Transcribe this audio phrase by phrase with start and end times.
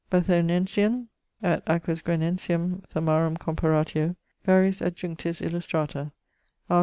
[0.09, 1.09] Bathonensium
[1.43, 4.15] et Aquisgranensium thermarum comparatio,
[4.47, 6.11] variis adjunctis illustrata:
[6.71, 6.79] R.